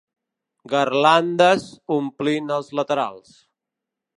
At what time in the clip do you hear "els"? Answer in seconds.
2.59-2.73